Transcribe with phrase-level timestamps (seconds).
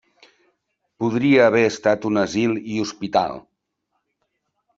[1.03, 3.37] Podria haver estat un asil i hospital.